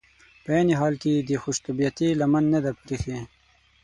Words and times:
په 0.43 0.49
عین 0.55 0.69
حال 0.79 0.93
کې 1.01 1.09
یې 1.15 1.21
د 1.29 1.31
خوش 1.41 1.57
طبعیتي 1.65 2.09
لمن 2.21 2.43
نه 2.53 2.59
ده 2.65 2.71
پرېښي. 2.81 3.17